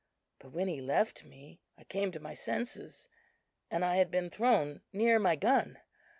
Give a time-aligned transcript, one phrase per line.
[0.39, 3.07] But when he left me, I came to my senses;
[3.69, 5.77] and I had been thrown near my gun!